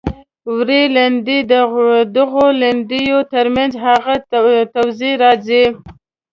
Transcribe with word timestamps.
وړې 0.53 0.81
لیندۍ 0.95 1.39
د 1.51 1.53
دغو 2.17 2.45
لیندیو 2.61 3.19
تر 3.33 3.45
منځ 3.55 3.73
هغه 3.85 4.13
توضیح 4.73 5.13
راځي. 5.23 5.63